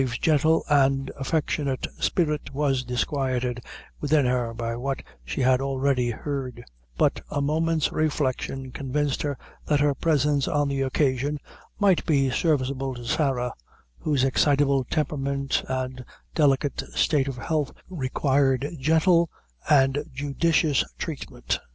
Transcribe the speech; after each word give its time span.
Mave's 0.01 0.17
gentle 0.17 0.63
and 0.67 1.11
affectionate 1.15 1.85
spirit 1.99 2.55
was 2.55 2.83
disquieted 2.83 3.63
within 3.99 4.25
her 4.25 4.51
by 4.51 4.75
what 4.75 5.03
she 5.23 5.41
had 5.41 5.61
already 5.61 6.09
heard; 6.09 6.63
but 6.97 7.21
a 7.29 7.39
moment's 7.39 7.91
reflection 7.91 8.71
convinced 8.71 9.21
her 9.21 9.37
that 9.67 9.79
her 9.79 9.93
presence 9.93 10.47
on 10.47 10.69
the 10.69 10.81
occasion 10.81 11.37
might 11.79 12.03
be 12.07 12.31
serviceable 12.31 12.95
to 12.95 13.05
Sarah, 13.05 13.53
whose 13.99 14.23
excitable 14.23 14.83
temperament 14.85 15.61
and 15.69 16.03
delicate 16.33 16.81
state 16.95 17.27
of 17.27 17.37
health 17.37 17.71
required 17.87 18.67
gentle 18.79 19.29
and 19.69 20.03
judicious 20.11 20.83
treatment. 20.97 21.59